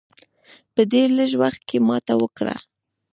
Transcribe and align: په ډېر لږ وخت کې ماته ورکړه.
په 0.73 0.81
ډېر 0.91 1.07
لږ 1.17 1.31
وخت 1.41 1.61
کې 1.69 1.77
ماته 1.87 2.13
ورکړه. 2.17 2.55